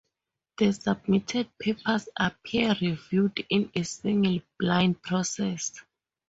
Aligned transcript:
The 0.57 0.73
submitted 0.73 1.55
papers 1.59 2.09
are 2.19 2.35
peer-reviewed 2.43 3.45
in 3.51 3.69
a 3.75 3.83
single-blind 3.83 4.99
process. 5.03 5.73